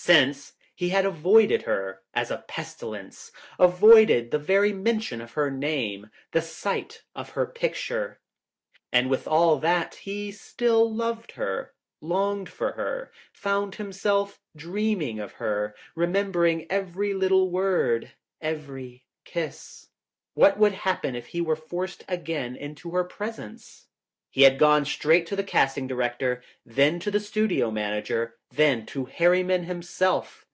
Since, 0.00 0.52
he 0.76 0.88
had 0.90 1.04
avoided 1.04 1.62
her 1.62 2.02
as 2.14 2.30
a 2.30 2.44
pestilence. 2.48 3.30
Avoided 3.58 4.30
the 4.30 4.38
mention 4.72 5.20
of 5.20 5.32
her 5.32 5.50
name, 5.50 6.10
the 6.30 6.40
sight 6.40 7.02
of 7.16 7.30
her 7.30 7.44
picture. 7.44 8.18
And 8.92 9.10
with 9.10 9.26
all 9.28 9.58
that, 9.58 9.96
he 9.96 10.30
still 10.32 10.90
loved 10.90 11.32
her, 11.32 11.74
longed 12.00 12.48
for 12.48 12.72
her. 12.72 13.10
Found 13.32 13.74
himself 13.74 14.40
dreaming 14.56 15.18
of 15.18 15.32
her, 15.32 15.74
remembering 15.96 16.70
every 16.70 17.12
little 17.12 17.50
word, 17.50 18.12
every 18.40 19.04
kiss. 19.24 19.88
What 20.34 20.56
would 20.58 20.72
happen 20.72 21.16
if 21.16 21.26
he 21.26 21.40
were 21.42 21.56
forced 21.56 22.04
again 22.08 22.54
into 22.56 22.92
her 22.92 23.04
presence? 23.04 23.86
He 24.30 24.42
had 24.42 24.58
gone 24.58 24.84
straight 24.84 25.26
to 25.28 25.36
the 25.36 25.42
casting 25.42 25.86
director, 25.86 26.44
then 26.64 27.00
to 27.00 27.10
the 27.10 27.18
studio 27.18 27.70
manager, 27.70 28.36
then 28.50 28.84
to 28.84 29.06
Harriman 29.06 29.64
himself. 29.64 30.44